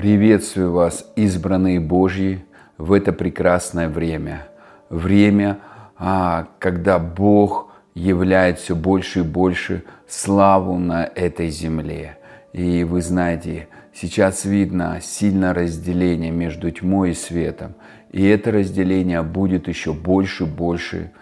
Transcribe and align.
Приветствую 0.00 0.72
вас, 0.72 1.12
избранные 1.14 1.78
Божьи, 1.78 2.42
в 2.78 2.94
это 2.94 3.12
прекрасное 3.12 3.86
время. 3.86 4.48
Время, 4.88 5.58
а, 5.98 6.48
когда 6.58 6.98
Бог 6.98 7.70
являет 7.94 8.58
все 8.58 8.74
больше 8.74 9.18
и 9.18 9.24
больше 9.24 9.84
славу 10.08 10.78
на 10.78 11.04
этой 11.04 11.50
земле. 11.50 12.16
И 12.54 12.82
вы 12.82 13.02
знаете, 13.02 13.68
сейчас 13.92 14.46
видно 14.46 15.00
сильное 15.02 15.52
разделение 15.52 16.30
между 16.30 16.70
тьмой 16.70 17.10
и 17.10 17.14
светом. 17.14 17.74
И 18.10 18.26
это 18.26 18.52
разделение 18.52 19.22
будет 19.22 19.68
еще 19.68 19.92
больше 19.92 20.44
и 20.44 20.46
больше 20.46 21.12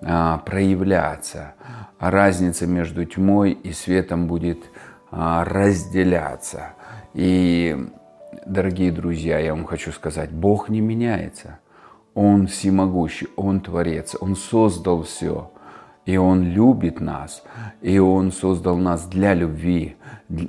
а, 0.00 0.38
проявляться. 0.38 1.54
Разница 1.98 2.68
между 2.68 3.04
тьмой 3.04 3.50
и 3.50 3.72
светом 3.72 4.28
будет 4.28 4.60
а, 5.10 5.42
разделяться. 5.42 6.74
И, 7.14 7.76
дорогие 8.48 8.90
друзья, 8.90 9.38
я 9.38 9.54
вам 9.54 9.64
хочу 9.64 9.92
сказать, 9.92 10.30
Бог 10.30 10.68
не 10.68 10.80
меняется. 10.80 11.58
Он 12.14 12.46
всемогущий, 12.46 13.28
Он 13.36 13.60
Творец, 13.60 14.16
Он 14.18 14.34
создал 14.34 15.02
все. 15.02 15.50
И 16.06 16.16
Он 16.16 16.42
любит 16.42 17.00
нас, 17.00 17.44
и 17.82 17.98
Он 17.98 18.32
создал 18.32 18.76
нас 18.76 19.06
для 19.06 19.34
любви. 19.34 19.96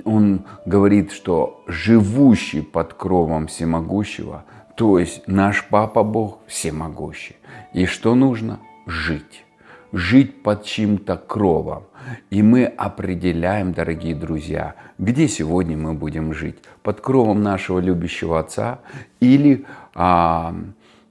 Он 0.04 0.46
говорит, 0.64 1.12
что 1.12 1.62
живущий 1.66 2.62
под 2.62 2.94
кровом 2.94 3.46
всемогущего, 3.46 4.44
то 4.74 4.98
есть 4.98 5.28
наш 5.28 5.66
Папа 5.68 6.02
Бог 6.02 6.38
всемогущий. 6.46 7.36
И 7.74 7.84
что 7.84 8.14
нужно? 8.14 8.58
Жить 8.86 9.44
жить 9.92 10.42
под 10.42 10.64
чьим-то 10.64 11.16
кровом. 11.16 11.84
И 12.30 12.42
мы 12.42 12.64
определяем, 12.64 13.72
дорогие 13.72 14.14
друзья, 14.14 14.74
где 14.98 15.28
сегодня 15.28 15.76
мы 15.76 15.94
будем 15.94 16.32
жить. 16.32 16.58
Под 16.82 17.00
кровом 17.00 17.42
нашего 17.42 17.78
любящего 17.78 18.38
Отца 18.38 18.80
или 19.20 19.66
а, 19.94 20.54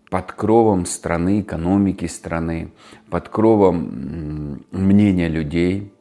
под 0.09 0.31
кровом 0.31 0.85
страны, 0.85 1.41
экономики 1.41 2.05
страны, 2.05 2.71
под 3.09 3.29
кровом 3.29 4.63
мнения 4.71 5.29
людей, 5.29 5.93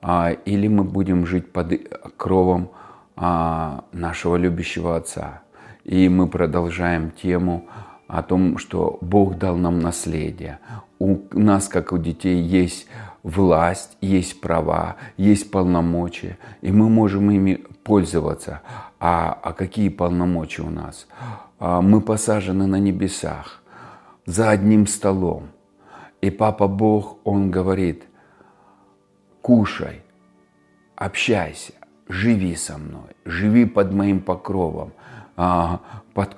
а, 0.00 0.30
или 0.30 0.68
мы 0.68 0.84
будем 0.84 1.26
жить 1.26 1.52
под 1.52 1.72
кровом 2.16 2.70
а, 3.16 3.84
нашего 3.92 4.36
любящего 4.36 4.96
Отца. 4.96 5.42
И 5.84 6.08
мы 6.08 6.28
продолжаем 6.28 7.10
тему 7.10 7.66
о 8.06 8.22
том, 8.22 8.58
что 8.58 8.98
Бог 9.00 9.36
дал 9.38 9.56
нам 9.56 9.80
наследие. 9.80 10.60
У 10.98 11.18
нас, 11.32 11.68
как 11.68 11.92
у 11.92 11.98
детей, 11.98 12.40
есть 12.40 12.86
власть, 13.22 13.96
есть 14.00 14.40
права, 14.40 14.96
есть 15.16 15.50
полномочия, 15.50 16.38
и 16.62 16.72
мы 16.72 16.88
можем 16.88 17.30
ими 17.30 17.64
пользоваться. 17.84 18.62
А, 18.98 19.38
а 19.42 19.52
какие 19.52 19.88
полномочия 19.88 20.62
у 20.62 20.70
нас? 20.70 21.06
А 21.58 21.80
мы 21.80 22.00
посажены 22.00 22.66
на 22.66 22.76
небесах, 22.76 23.62
за 24.26 24.50
одним 24.50 24.86
столом. 24.86 25.48
И 26.20 26.30
Папа 26.30 26.66
Бог, 26.66 27.18
Он 27.24 27.50
говорит, 27.50 28.04
кушай, 29.42 30.02
общайся, 30.96 31.72
живи 32.08 32.54
со 32.56 32.78
мной, 32.78 33.16
живи 33.24 33.64
под 33.64 33.92
моим 33.92 34.20
покровом, 34.20 34.92
под, 35.36 36.34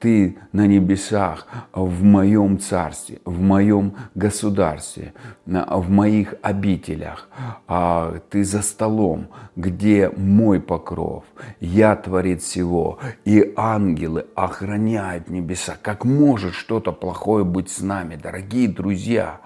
ты 0.00 0.36
на 0.52 0.66
небесах, 0.66 1.46
в 1.72 2.04
моем 2.04 2.58
царстве, 2.58 3.20
в 3.24 3.40
моем 3.40 3.94
государстве, 4.14 5.14
в 5.46 5.90
моих 5.90 6.34
обителях. 6.42 7.30
А, 7.66 8.18
ты 8.28 8.44
за 8.44 8.60
столом, 8.60 9.28
где 9.56 10.10
мой 10.10 10.60
покров, 10.60 11.24
я 11.58 11.96
творит 11.96 12.42
всего, 12.42 12.98
и 13.24 13.54
ангелы 13.56 14.26
охраняют 14.34 15.30
небеса. 15.30 15.76
Как 15.80 16.04
может 16.04 16.52
что-то 16.52 16.92
плохое 16.92 17.44
быть 17.44 17.70
с 17.70 17.80
нами, 17.80 18.16
дорогие 18.16 18.68
друзья? 18.68 19.40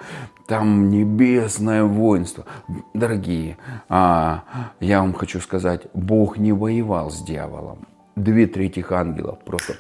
Там 0.48 0.88
небесное 0.88 1.84
воинство. 1.84 2.46
Дорогие, 2.94 3.58
а, 3.88 4.42
я 4.80 5.02
вам 5.02 5.12
хочу 5.12 5.40
сказать, 5.40 5.86
Бог 5.94 6.36
не 6.36 6.52
воевал 6.52 7.10
с 7.10 7.22
дьяволом 7.22 7.86
две 8.22 8.46
трети 8.46 8.84
ангелов 8.90 9.38
просто 9.44 9.74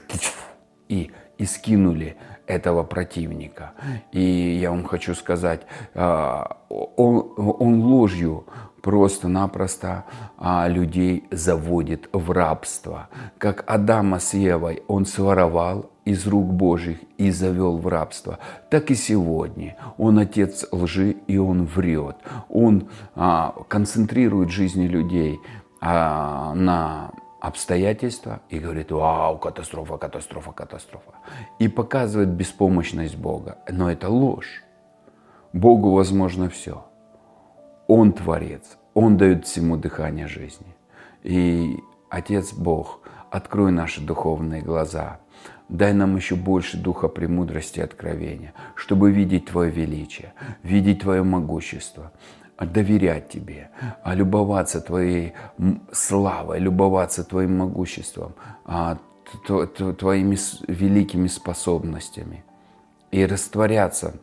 и, 0.88 1.10
и 1.38 1.44
скинули 1.44 2.16
этого 2.48 2.82
противника. 2.82 3.72
И 4.10 4.58
я 4.60 4.70
вам 4.70 4.84
хочу 4.84 5.14
сказать, 5.14 5.62
а, 5.94 6.58
он, 6.68 7.32
он 7.36 7.82
ложью 7.82 8.46
просто-напросто 8.80 10.04
а, 10.38 10.66
людей 10.66 11.24
заводит 11.30 12.08
в 12.12 12.30
рабство. 12.30 13.08
Как 13.36 13.64
Адама 13.66 14.18
с 14.18 14.34
Евой 14.34 14.82
он 14.88 15.04
своровал 15.04 15.90
из 16.04 16.26
рук 16.26 16.46
Божьих 16.46 16.98
и 17.18 17.30
завел 17.30 17.76
в 17.76 17.86
рабство, 17.86 18.38
так 18.70 18.90
и 18.90 18.94
сегодня. 18.94 19.76
Он 19.98 20.18
отец 20.18 20.66
лжи 20.72 21.10
и 21.26 21.36
он 21.36 21.66
врет. 21.66 22.16
Он 22.48 22.88
а, 23.14 23.54
концентрирует 23.68 24.50
жизни 24.50 24.86
людей 24.86 25.38
на 25.80 27.12
обстоятельства 27.40 28.40
и 28.48 28.58
говорит, 28.58 28.90
вау, 28.90 29.38
катастрофа, 29.38 29.96
катастрофа, 29.96 30.52
катастрофа. 30.52 31.12
И 31.58 31.68
показывает 31.68 32.28
беспомощность 32.28 33.16
Бога. 33.16 33.58
Но 33.68 33.90
это 33.90 34.08
ложь. 34.08 34.64
Богу 35.52 35.92
возможно 35.92 36.48
все. 36.48 36.84
Он 37.86 38.12
творец, 38.12 38.76
Он 38.94 39.16
дает 39.16 39.46
всему 39.46 39.76
дыхание 39.76 40.26
жизни. 40.26 40.76
И 41.22 41.78
Отец 42.10 42.52
Бог, 42.52 43.00
открой 43.30 43.72
наши 43.72 44.00
духовные 44.00 44.62
глаза, 44.62 45.20
дай 45.68 45.92
нам 45.92 46.16
еще 46.16 46.34
больше 46.34 46.76
духа 46.76 47.08
премудрости 47.08 47.78
и 47.78 47.82
откровения, 47.82 48.52
чтобы 48.74 49.10
видеть 49.10 49.46
Твое 49.46 49.70
величие, 49.70 50.34
видеть 50.62 51.00
Твое 51.00 51.22
могущество, 51.22 52.12
доверять 52.66 53.28
Тебе, 53.28 53.70
а 54.02 54.14
любоваться 54.14 54.80
Твоей 54.80 55.34
славой, 55.92 56.58
любоваться 56.58 57.24
Твоим 57.24 57.58
могуществом, 57.58 58.34
а, 58.64 58.98
Твоими 59.46 60.36
великими 60.66 61.28
способностями 61.28 62.44
и 63.10 63.24
растворяться 63.26 64.14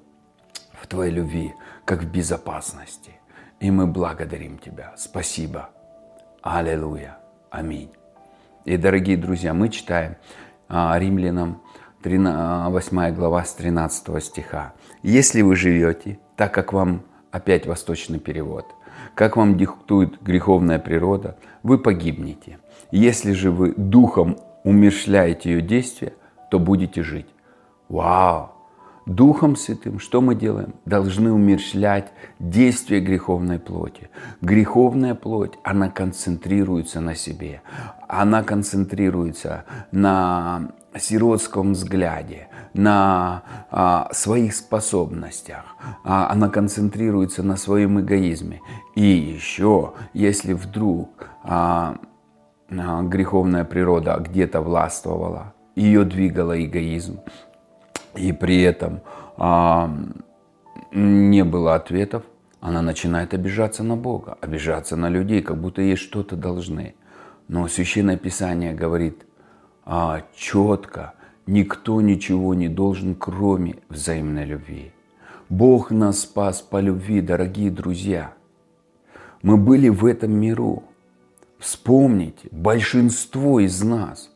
в 0.74 0.88
Твоей 0.88 1.12
любви, 1.12 1.53
как 1.85 2.03
в 2.03 2.12
безопасности. 2.12 3.12
И 3.59 3.72
мы 3.72 3.88
благодарим 3.88 4.57
Тебя. 4.57 4.94
Спасибо. 4.97 5.69
Аллилуйя. 6.41 7.18
Аминь. 7.50 7.91
И, 8.66 8.78
дорогие 8.78 9.18
друзья, 9.18 9.53
мы 9.53 9.69
читаем 9.69 10.18
а, 10.68 10.97
Римлянам 10.97 11.62
8 12.03 13.16
глава 13.16 13.44
с 13.44 13.53
13 13.53 14.24
стиха. 14.24 14.74
«Если 15.01 15.41
вы 15.41 15.56
живете 15.56 16.19
так, 16.35 16.53
как 16.53 16.72
вам 16.74 17.01
Опять 17.35 17.66
восточный 17.66 18.18
перевод. 18.18 18.66
Как 19.13 19.35
вам 19.35 19.57
диктует 19.57 20.23
греховная 20.23 20.79
природа, 20.79 21.35
вы 21.63 21.78
погибнете. 21.78 22.59
Если 22.91 23.34
же 23.34 23.51
вы 23.51 23.73
духом 23.75 24.38
умершляете 24.63 25.51
ее 25.51 25.62
действия, 25.62 26.13
то 26.50 26.59
будете 26.59 27.03
жить. 27.03 27.28
Вау! 27.90 28.51
Духом 29.06 29.57
Святым 29.57 30.00
что 30.00 30.22
мы 30.22 30.34
делаем? 30.34 30.75
Должны 30.85 31.29
умершлять 31.34 32.13
действие 32.40 33.01
греховной 33.01 33.59
плоти. 33.59 34.09
Греховная 34.40 35.13
плоть, 35.13 35.59
она 35.62 35.90
концентрируется 35.90 37.01
на 37.01 37.16
себе. 37.16 37.62
Она 38.07 38.44
концентрируется 38.44 39.66
на 39.91 40.72
сиротском 41.00 41.73
взгляде, 41.73 42.47
на 42.73 43.44
а, 43.72 44.09
своих 44.11 44.53
способностях, 44.53 45.63
а, 46.03 46.29
она 46.29 46.50
концентрируется 46.50 47.41
на 47.41 47.56
своем 47.57 48.01
эгоизме. 48.01 48.61
И 48.95 49.03
еще, 49.03 49.94
если 50.13 50.53
вдруг 50.53 51.29
а, 51.44 51.97
а, 52.69 53.01
греховная 53.03 53.63
природа 53.63 54.17
где-то 54.19 54.61
властвовала, 54.61 55.53
ее 55.75 56.03
двигала 56.03 56.62
эгоизм, 56.63 57.19
и 58.15 58.31
при 58.31 58.62
этом 58.62 59.01
а, 59.38 59.89
не 60.92 61.44
было 61.44 61.75
ответов, 61.75 62.24
она 62.59 62.81
начинает 62.81 63.33
обижаться 63.33 63.83
на 63.83 63.95
Бога, 63.95 64.38
обижаться 64.42 64.95
на 64.95 65.09
людей, 65.09 65.42
как 65.42 65.57
будто 65.57 65.81
ей 65.81 65.95
что-то 65.95 66.36
должны. 66.36 66.95
Но 67.47 67.68
Священное 67.68 68.18
Писание 68.18 68.74
говорит, 68.74 69.25
а, 69.85 70.23
четко, 70.35 71.13
никто 71.45 72.01
ничего 72.01 72.53
не 72.53 72.67
должен, 72.67 73.15
кроме 73.15 73.77
взаимной 73.89 74.45
любви. 74.45 74.91
Бог 75.47 75.91
нас 75.91 76.21
спас 76.21 76.61
по 76.61 76.79
любви, 76.79 77.21
дорогие 77.21 77.69
друзья. 77.69 78.33
Мы 79.43 79.57
были 79.57 79.89
в 79.89 80.05
этом 80.05 80.31
миру. 80.31 80.83
Вспомните, 81.59 82.49
большинство 82.51 83.59
из 83.59 83.81
нас, 83.83 84.31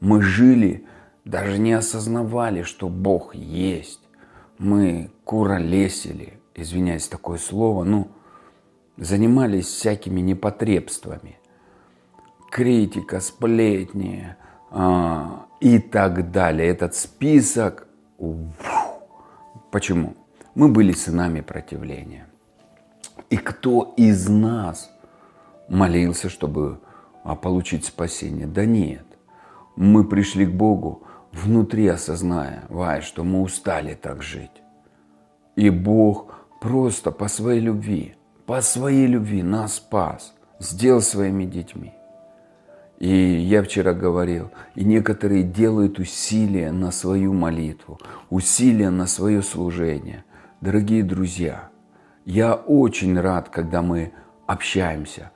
мы 0.00 0.22
жили, 0.22 0.84
даже 1.24 1.58
не 1.58 1.72
осознавали, 1.72 2.62
что 2.62 2.88
Бог 2.88 3.34
есть. 3.34 4.00
Мы 4.58 5.10
куролесили, 5.24 6.34
извиняюсь 6.54 7.06
такое 7.06 7.38
слово, 7.38 7.84
ну, 7.84 8.08
занимались 8.96 9.66
всякими 9.66 10.20
непотребствами. 10.20 11.38
Критика, 12.50 13.20
сплетни, 13.20 14.36
и 14.72 15.78
так 15.78 16.30
далее. 16.30 16.68
Этот 16.68 16.94
список. 16.94 17.86
Почему? 19.70 20.14
Мы 20.54 20.68
были 20.68 20.92
сынами 20.92 21.40
противления. 21.40 22.26
И 23.30 23.36
кто 23.36 23.94
из 23.96 24.28
нас 24.28 24.90
молился, 25.68 26.28
чтобы 26.28 26.80
а, 27.22 27.36
получить 27.36 27.84
спасение? 27.84 28.46
Да 28.46 28.64
нет. 28.64 29.04
Мы 29.76 30.04
пришли 30.04 30.46
к 30.46 30.50
Богу 30.50 31.04
внутри 31.32 31.86
осозная, 31.86 32.64
вай, 32.68 33.00
что 33.02 33.22
мы 33.22 33.42
устали 33.42 33.94
так 33.94 34.22
жить. 34.22 34.62
И 35.54 35.70
Бог 35.70 36.34
просто 36.60 37.12
по 37.12 37.28
своей 37.28 37.60
любви, 37.60 38.16
по 38.46 38.60
своей 38.60 39.06
любви 39.06 39.42
нас 39.42 39.74
спас, 39.74 40.34
сделал 40.58 41.00
своими 41.00 41.44
детьми. 41.44 41.94
И 43.00 43.08
я 43.08 43.62
вчера 43.62 43.94
говорил, 43.94 44.50
и 44.74 44.84
некоторые 44.84 45.42
делают 45.42 45.98
усилия 45.98 46.70
на 46.70 46.92
свою 46.92 47.32
молитву, 47.32 47.98
усилия 48.28 48.90
на 48.90 49.06
свое 49.06 49.42
служение. 49.42 50.24
Дорогие 50.60 51.02
друзья, 51.02 51.70
я 52.26 52.54
очень 52.54 53.18
рад, 53.18 53.48
когда 53.48 53.80
мы 53.80 54.12
общаемся. 54.46 55.30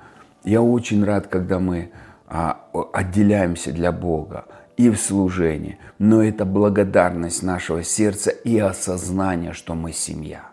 Я 0.44 0.61
очень 0.61 1.02
рад, 1.05 1.28
когда 1.28 1.58
мы 1.58 1.90
а, 2.26 2.66
отделяемся 2.93 3.72
для 3.72 3.93
Бога 3.93 4.44
и 4.76 4.90
в 4.90 4.99
служении. 4.99 5.78
Но 5.99 6.22
это 6.22 6.44
благодарность 6.44 7.43
нашего 7.43 7.82
сердца 7.82 8.31
и 8.31 8.58
осознание, 8.58 9.55
что 9.55 9.75
мы 9.75 9.93
семья, 9.93 10.50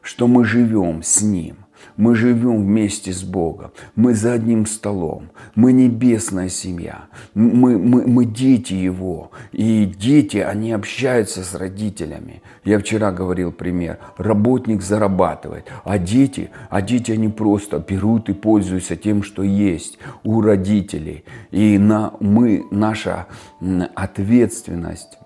что 0.00 0.26
мы 0.26 0.46
живем 0.46 1.02
с 1.02 1.20
Ним– 1.20 1.56
мы 1.96 2.14
живем 2.14 2.64
вместе 2.64 3.12
с 3.12 3.22
Богом. 3.22 3.70
Мы 3.96 4.14
за 4.14 4.32
одним 4.32 4.66
столом. 4.66 5.30
Мы 5.54 5.72
небесная 5.72 6.48
семья. 6.48 7.06
Мы, 7.34 7.78
мы, 7.78 8.06
мы 8.06 8.24
дети 8.24 8.74
Его. 8.74 9.30
И 9.52 9.84
дети, 9.84 10.38
они 10.38 10.72
общаются 10.72 11.44
с 11.44 11.54
родителями. 11.54 12.42
Я 12.64 12.78
вчера 12.78 13.12
говорил 13.12 13.52
пример. 13.52 13.98
Работник 14.16 14.82
зарабатывает, 14.82 15.66
а 15.84 15.98
дети, 15.98 16.50
а 16.70 16.80
дети, 16.80 17.12
они 17.12 17.28
просто 17.28 17.78
берут 17.78 18.28
и 18.28 18.32
пользуются 18.32 18.96
тем, 18.96 19.22
что 19.22 19.42
есть 19.42 19.98
у 20.22 20.40
родителей. 20.40 21.24
И 21.50 21.78
на, 21.78 22.12
мы, 22.20 22.64
наша 22.70 23.26
ответственность 23.94 25.18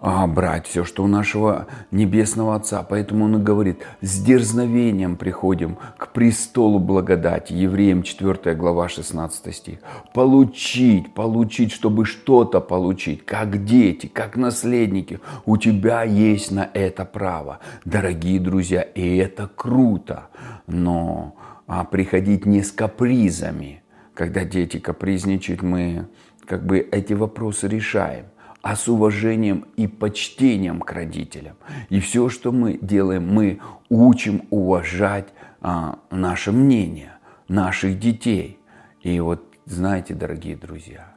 а, 0.00 0.26
брать 0.26 0.66
все, 0.66 0.84
что 0.84 1.04
у 1.04 1.06
нашего 1.06 1.66
Небесного 1.90 2.56
Отца. 2.56 2.82
Поэтому 2.82 3.26
он 3.26 3.36
и 3.36 3.42
говорит, 3.42 3.82
с 4.00 4.22
дерзновением 4.22 5.16
приходим 5.16 5.78
к 5.96 6.08
престолу 6.12 6.78
благодати. 6.78 7.52
Евреям 7.52 8.02
4 8.02 8.54
глава 8.54 8.88
16 8.88 9.54
стих. 9.54 9.78
Получить, 10.14 11.14
получить, 11.14 11.72
чтобы 11.72 12.04
что-то 12.04 12.60
получить, 12.60 13.24
как 13.24 13.64
дети, 13.64 14.06
как 14.06 14.36
наследники. 14.36 15.20
У 15.44 15.56
тебя 15.56 16.02
есть 16.02 16.50
на 16.50 16.68
это 16.74 17.04
право, 17.04 17.60
дорогие 17.84 18.40
друзья, 18.40 18.82
и 18.82 19.16
это 19.16 19.48
круто. 19.54 20.28
Но 20.66 21.36
а, 21.66 21.84
приходить 21.84 22.46
не 22.46 22.62
с 22.62 22.72
капризами. 22.72 23.82
Когда 24.14 24.44
дети 24.44 24.78
капризничают, 24.78 25.62
мы 25.62 26.06
как 26.44 26.66
бы 26.66 26.78
эти 26.80 27.14
вопросы 27.14 27.66
решаем 27.68 28.26
а 28.62 28.76
с 28.76 28.88
уважением 28.88 29.66
и 29.76 29.86
почтением 29.88 30.80
к 30.80 30.92
родителям. 30.92 31.56
И 31.90 32.00
все, 32.00 32.28
что 32.28 32.52
мы 32.52 32.78
делаем, 32.80 33.28
мы 33.28 33.60
учим 33.88 34.44
уважать 34.50 35.28
а, 35.60 35.98
наше 36.10 36.52
мнение, 36.52 37.12
наших 37.48 37.98
детей. 37.98 38.58
И 39.02 39.18
вот 39.20 39.44
знаете, 39.66 40.14
дорогие 40.14 40.56
друзья, 40.56 41.14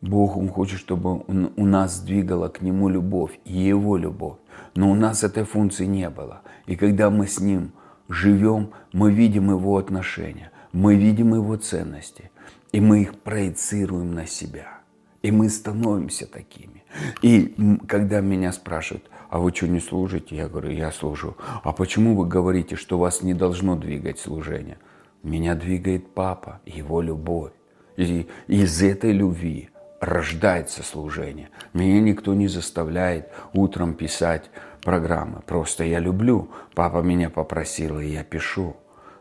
Бог, 0.00 0.36
Он 0.36 0.48
хочет, 0.48 0.78
чтобы 0.78 1.22
у 1.56 1.66
нас 1.66 2.00
двигала 2.00 2.48
к 2.48 2.62
Нему 2.62 2.88
любовь, 2.88 3.38
Его 3.44 3.96
любовь. 3.96 4.38
Но 4.74 4.90
у 4.90 4.94
нас 4.94 5.24
этой 5.24 5.44
функции 5.44 5.86
не 5.86 6.10
было. 6.10 6.42
И 6.66 6.76
когда 6.76 7.10
мы 7.10 7.26
с 7.26 7.40
Ним 7.40 7.72
живем, 8.08 8.70
мы 8.92 9.12
видим 9.12 9.50
Его 9.50 9.78
отношения, 9.78 10.50
мы 10.72 10.96
видим 10.96 11.34
Его 11.34 11.56
ценности, 11.56 12.30
и 12.72 12.80
мы 12.80 13.02
их 13.02 13.18
проецируем 13.20 14.14
на 14.14 14.26
себя. 14.26 14.80
И 15.22 15.30
мы 15.30 15.48
становимся 15.48 16.26
такими. 16.26 16.84
И 17.22 17.54
когда 17.88 18.20
меня 18.20 18.52
спрашивают, 18.52 19.10
а 19.28 19.38
вы 19.38 19.52
что 19.54 19.66
не 19.66 19.80
служите? 19.80 20.36
Я 20.36 20.48
говорю, 20.48 20.70
я 20.70 20.92
служу. 20.92 21.36
А 21.62 21.72
почему 21.72 22.16
вы 22.16 22.26
говорите, 22.26 22.76
что 22.76 22.98
вас 22.98 23.22
не 23.22 23.34
должно 23.34 23.76
двигать 23.76 24.18
служение? 24.18 24.78
Меня 25.22 25.54
двигает 25.54 26.14
папа, 26.14 26.60
его 26.64 27.00
любовь. 27.00 27.52
И 27.96 28.28
из 28.46 28.82
этой 28.82 29.12
любви 29.12 29.70
рождается 30.00 30.82
служение. 30.82 31.48
Меня 31.72 32.00
никто 32.00 32.34
не 32.34 32.48
заставляет 32.48 33.30
утром 33.52 33.94
писать 33.94 34.50
программы. 34.82 35.42
Просто 35.46 35.84
я 35.84 35.98
люблю. 35.98 36.50
Папа 36.74 36.98
меня 36.98 37.30
попросил, 37.30 37.98
и 37.98 38.06
я 38.06 38.22
пишу. 38.22 38.76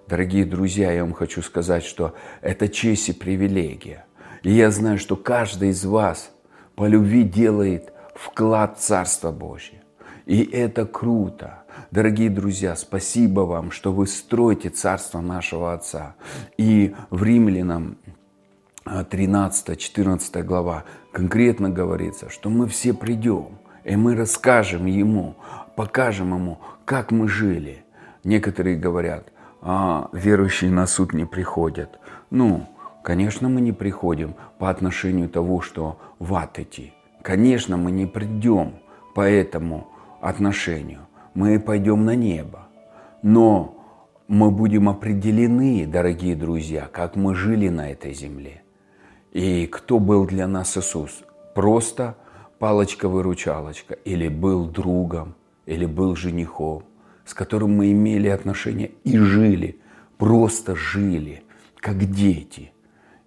Дорогие 0.07 0.45
друзья, 0.45 0.91
я 0.91 1.03
вам 1.03 1.13
хочу 1.13 1.41
сказать, 1.41 1.83
что 1.83 2.13
это 2.41 2.69
честь 2.69 3.09
и 3.09 3.13
привилегия. 3.13 4.05
И 4.45 4.51
я 4.51 4.69
знаю, 4.69 4.99
что 4.99 5.15
каждый 5.15 5.69
из 5.69 5.83
вас 5.85 6.31
по 6.75 6.85
любви 6.85 7.23
делает 7.23 7.91
вклад 8.13 8.77
в 8.77 8.81
Царство 8.81 9.31
Божье. 9.31 9.81
И 10.27 10.43
это 10.43 10.85
круто. 10.85 11.63
Дорогие 11.89 12.29
друзья, 12.29 12.75
спасибо 12.75 13.41
вам, 13.41 13.71
что 13.71 13.91
вы 13.91 14.05
строите 14.05 14.69
Царство 14.69 15.19
нашего 15.19 15.73
Отца. 15.73 16.13
И 16.57 16.93
в 17.09 17.23
Римлянам 17.23 17.97
13-14 18.85 20.43
глава 20.43 20.83
конкретно 21.11 21.71
говорится, 21.71 22.29
что 22.29 22.51
мы 22.51 22.67
все 22.67 22.93
придем, 22.93 23.57
и 23.83 23.95
мы 23.95 24.15
расскажем 24.15 24.85
Ему, 24.85 25.37
покажем 25.75 26.35
Ему, 26.35 26.59
как 26.85 27.09
мы 27.09 27.27
жили. 27.27 27.83
Некоторые 28.23 28.77
говорят, 28.77 29.31
а, 29.63 30.07
верующие 30.13 30.69
на 30.69 30.85
суд 30.85 31.13
не 31.13 31.25
приходят. 31.25 31.99
Ну, 32.29 32.67
Конечно, 33.05 33.49
мы 33.49 33.61
не 33.61 33.71
приходим 33.71 34.33
по 34.57 34.67
отношению 34.71 35.29
того, 35.29 35.61
что 35.61 35.99
в 36.17 36.33
ад 36.33 36.57
идти. 36.57 36.91
Конечно, 37.21 37.77
мы 37.77 37.91
не 37.91 38.07
придем 38.07 38.79
по 39.13 39.21
этому 39.21 39.85
отношению. 40.21 41.01
Мы 41.35 41.59
пойдем 41.59 42.03
на 42.03 42.15
небо. 42.15 42.67
Но 43.21 43.77
мы 44.27 44.49
будем 44.49 44.89
определены, 44.89 45.85
дорогие 45.85 46.35
друзья, 46.35 46.89
как 46.91 47.15
мы 47.15 47.35
жили 47.35 47.69
на 47.69 47.91
этой 47.91 48.11
земле. 48.15 48.63
И 49.33 49.67
кто 49.67 49.99
был 49.99 50.25
для 50.25 50.47
нас 50.47 50.75
Иисус? 50.75 51.21
Просто 51.53 52.15
палочка-выручалочка, 52.57 53.93
или 53.93 54.29
был 54.29 54.65
другом, 54.65 55.35
или 55.67 55.85
был 55.85 56.15
женихом, 56.15 56.81
с 57.23 57.35
которым 57.35 57.75
мы 57.77 57.91
имели 57.91 58.29
отношения 58.29 58.89
и 59.03 59.15
жили, 59.15 59.79
просто 60.17 60.75
жили, 60.75 61.43
как 61.79 62.03
дети– 62.09 62.71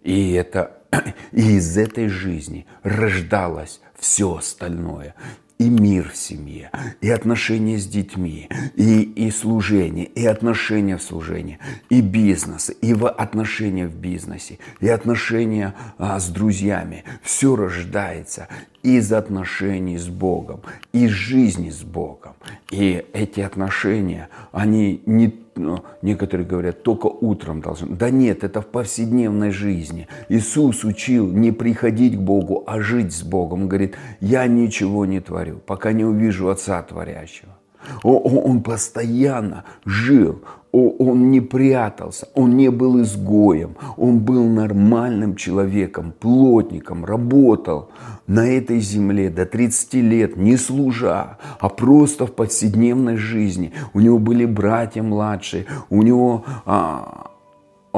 и, 0.02 0.32
это, 0.32 0.78
и 1.32 1.56
из 1.56 1.76
этой 1.76 2.08
жизни 2.08 2.66
рождалось 2.82 3.80
все 3.98 4.36
остальное 4.36 5.14
и 5.58 5.68
мир 5.68 6.10
в 6.10 6.16
семье, 6.16 6.70
и 7.00 7.10
отношения 7.10 7.78
с 7.78 7.86
детьми, 7.86 8.48
и, 8.76 9.02
и 9.02 9.30
служение, 9.30 10.04
и 10.04 10.24
отношения 10.24 10.96
в 10.96 11.02
служении, 11.02 11.58
и 11.90 12.00
бизнес, 12.00 12.70
и 12.80 12.94
в 12.94 13.08
отношения 13.08 13.88
в 13.88 13.96
бизнесе, 13.96 14.58
и 14.80 14.88
отношения 14.88 15.74
а, 15.98 16.20
с 16.20 16.28
друзьями. 16.28 17.04
Все 17.22 17.56
рождается 17.56 18.46
из 18.84 19.12
отношений 19.12 19.98
с 19.98 20.06
Богом, 20.06 20.62
из 20.92 21.10
жизни 21.10 21.70
с 21.70 21.82
Богом. 21.82 22.34
И 22.70 23.04
эти 23.12 23.40
отношения, 23.40 24.28
они 24.52 25.02
не 25.06 25.28
ну, 25.58 25.84
некоторые 26.02 26.46
говорят, 26.46 26.82
только 26.82 27.06
утром 27.06 27.60
должны. 27.60 27.96
Да 27.96 28.10
нет, 28.10 28.44
это 28.44 28.60
в 28.60 28.66
повседневной 28.66 29.50
жизни. 29.50 30.08
Иисус 30.28 30.84
учил 30.84 31.26
не 31.30 31.52
приходить 31.52 32.16
к 32.16 32.20
Богу, 32.20 32.64
а 32.66 32.80
жить 32.80 33.12
с 33.12 33.22
Богом. 33.22 33.62
Он 33.62 33.68
говорит, 33.68 33.96
я 34.20 34.46
ничего 34.46 35.06
не 35.06 35.20
творю, 35.20 35.58
пока 35.58 35.92
не 35.92 36.04
увижу 36.04 36.48
Отца 36.48 36.82
Творящего. 36.82 37.58
Он 38.02 38.62
постоянно 38.62 39.64
жил, 39.85 40.42
он 40.73 41.30
не 41.30 41.40
прятался, 41.40 42.28
он 42.35 42.56
не 42.56 42.70
был 42.70 43.00
изгоем, 43.02 43.76
он 43.97 44.20
был 44.20 44.44
нормальным 44.44 45.35
человеком, 45.37 46.12
плотником, 46.18 47.04
работал 47.04 47.90
на 48.26 48.47
этой 48.47 48.80
земле 48.80 49.30
до 49.30 49.47
30 49.47 49.94
лет, 49.94 50.37
не 50.37 50.56
служа, 50.56 51.38
а 51.58 51.68
просто 51.68 52.26
в 52.26 52.32
повседневной 52.32 53.16
жизни. 53.16 53.73
У 53.94 54.00
него 54.00 54.18
были 54.18 54.44
братья 54.44 55.02
младшие, 55.02 55.66
у 55.88 56.02
него 56.02 56.44
а, 56.66 57.27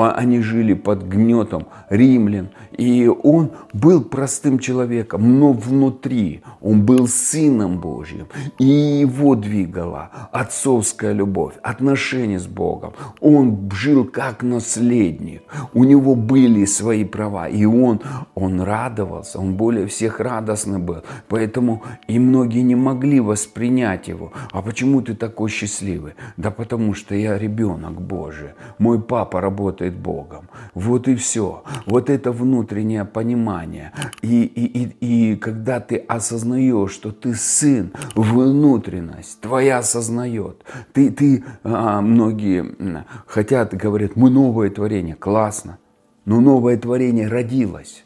они 0.09 0.41
жили 0.41 0.75
под 0.75 1.03
гнетом 1.03 1.67
римлян, 1.89 2.51
и 2.77 3.09
он 3.09 3.51
был 3.73 4.03
простым 4.03 4.59
человеком, 4.59 5.39
но 5.39 5.53
внутри 5.53 6.43
он 6.61 6.87
был 6.87 7.09
сыном 7.09 7.79
Божьим, 7.79 8.27
и 8.59 8.65
его 8.65 9.35
двигала 9.35 10.11
отцовская 10.33 11.13
любовь, 11.13 11.55
отношения 11.63 12.39
с 12.39 12.47
Богом. 12.47 12.95
Он 13.21 13.71
жил 13.73 14.05
как 14.05 14.43
наследник, 14.43 15.43
у 15.75 15.85
него 15.85 16.15
были 16.15 16.65
свои 16.65 17.05
права, 17.05 17.49
и 17.49 17.65
он, 17.65 18.01
он 18.35 18.61
радовался, 18.61 19.39
он 19.39 19.55
более 19.57 19.87
всех 19.87 20.21
радостный 20.21 20.79
был, 20.79 21.03
поэтому 21.29 21.83
и 22.09 22.19
многие 22.19 22.63
не 22.63 22.77
могли 22.77 23.21
воспринять 23.21 24.09
его. 24.09 24.33
А 24.53 24.63
почему 24.63 25.03
ты 25.03 25.15
такой 25.15 25.51
счастливый? 25.51 26.15
Да 26.37 26.51
потому 26.51 26.95
что 26.95 27.15
я 27.15 27.39
ребенок 27.39 28.01
Божий, 28.01 28.51
мой 28.79 29.01
папа 29.01 29.41
работает 29.41 29.90
Богом. 29.91 30.49
Вот 30.75 31.09
и 31.09 31.15
все. 31.15 31.63
Вот 31.87 32.11
это 32.11 32.33
внутреннее 32.33 33.05
понимание. 33.05 33.93
И, 34.23 34.45
и, 34.45 34.83
и, 34.83 35.33
и 35.33 35.37
когда 35.37 35.81
ты 35.81 35.97
осознаешь, 35.97 36.93
что 36.93 37.13
ты 37.13 37.35
сын, 37.35 37.93
внутренность 38.15 39.41
твоя 39.41 39.79
осознает. 39.79 40.65
Ты, 40.93 41.11
ты 41.11 41.45
а, 41.63 42.01
многие 42.01 43.05
хотят, 43.27 43.75
говорят, 43.75 44.17
мы 44.17 44.31
новое 44.31 44.71
творение. 44.71 45.15
Классно. 45.15 45.79
Но 46.25 46.41
новое 46.41 46.77
творение 46.77 47.29
родилось. 47.29 48.05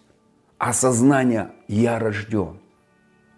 Осознание 0.58 1.50
«я 1.68 1.98
рожден». 1.98 2.58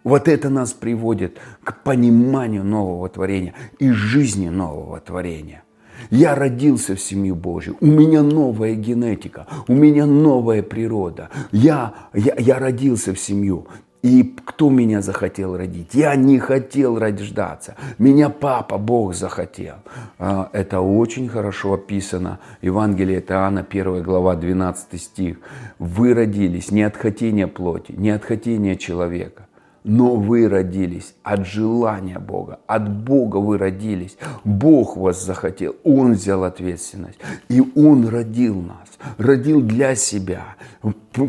Вот 0.05 0.29
это 0.29 0.51
нас 0.51 0.73
приводит 0.73 1.39
к 1.65 1.83
пониманию 1.83 2.63
нового 2.63 3.09
творения 3.09 3.55
и 3.81 3.91
жизни 3.91 4.49
нового 4.49 5.01
творения. 5.01 5.65
Я 6.11 6.35
родился 6.35 6.95
в 6.95 7.01
семью 7.01 7.35
Божью, 7.35 7.77
у 7.81 7.87
меня 7.87 8.23
новая 8.23 8.75
генетика, 8.75 9.47
у 9.69 9.73
меня 9.73 10.07
новая 10.07 10.63
природа. 10.63 11.31
Я, 11.53 11.95
я, 12.15 12.35
я 12.39 12.59
родился 12.59 13.15
в 13.15 13.19
семью. 13.19 13.67
И 14.07 14.23
кто 14.45 14.71
меня 14.71 15.03
захотел 15.03 15.57
родить? 15.57 15.95
Я 15.95 16.15
не 16.15 16.39
хотел 16.39 16.97
рождаться. 16.97 17.75
Меня 17.99 18.29
папа, 18.29 18.79
Бог 18.79 19.15
захотел. 19.15 19.77
А, 20.21 20.49
это 20.53 20.81
очень 20.81 21.29
хорошо 21.29 21.75
описано. 21.75 22.39
Евангелие 22.63 23.19
от 23.19 23.33
Иоанна, 23.33 23.67
1 23.69 24.03
глава, 24.05 24.37
12 24.37 25.03
стих. 25.03 25.39
Вы 25.81 26.15
родились 26.15 26.71
не 26.71 26.85
от 26.85 26.97
хотения 26.97 27.49
плоти, 27.49 27.95
не 27.97 28.11
от 28.11 28.25
хотения 28.25 28.77
человека, 28.77 29.46
но 29.87 30.17
вы 30.17 30.49
родились 30.49 31.15
от 31.23 31.47
желания 31.47 32.19
Бога, 32.19 32.59
от 32.67 32.91
Бога 32.91 33.37
вы 33.37 33.57
родились. 33.57 34.19
Бог 34.43 34.97
вас 34.97 35.25
захотел, 35.25 35.77
Он 35.85 36.15
взял 36.15 36.43
ответственность, 36.43 37.21
и 37.49 37.63
Он 37.77 38.09
родил 38.09 38.61
нас, 38.61 38.89
родил 39.17 39.63
для 39.63 39.95
себя, 39.95 40.57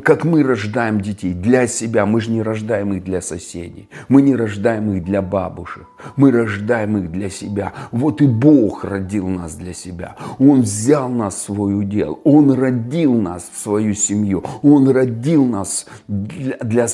как 0.04 0.26
мы 0.26 0.44
рождаем 0.44 1.00
детей, 1.02 1.34
для 1.34 1.68
себя. 1.68 2.06
Мы 2.06 2.22
же 2.22 2.32
не 2.32 2.42
рождаем 2.42 2.94
их 2.94 3.04
для 3.04 3.22
соседей, 3.22 3.90
мы 4.10 4.22
не 4.22 4.36
рождаем 4.36 4.92
их 4.92 5.04
для 5.04 5.22
бабушек, 5.22 5.88
мы 6.18 6.32
рождаем 6.32 6.98
их 6.98 7.12
для 7.12 7.30
себя. 7.30 7.74
Вот 7.92 8.22
и 8.22 8.28
Бог 8.28 8.84
родил 8.84 9.28
нас 9.28 9.56
для 9.56 9.74
себя. 9.74 10.16
Он 10.40 10.62
взял 10.62 11.10
нас 11.10 11.36
в 11.36 11.42
свой 11.42 11.80
удел, 11.80 12.20
Он 12.24 12.52
родил 12.52 13.14
нас 13.14 13.50
в 13.52 13.58
свою 13.58 13.94
семью, 13.94 14.44
Он 14.62 14.90
родил 14.90 15.46
нас 15.46 15.86
для, 16.08 16.58
для, 16.58 16.88